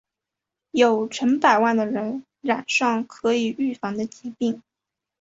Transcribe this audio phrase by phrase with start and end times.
[0.71, 4.63] 有成百万的人染上可以预防的疾病。